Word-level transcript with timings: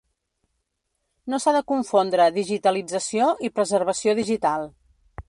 No 1.33 1.39
s'ha 1.43 1.53
de 1.57 1.61
confondre 1.71 2.27
digitalització 2.39 3.29
i 3.49 3.53
preservació 3.59 4.17
digital. 4.23 4.67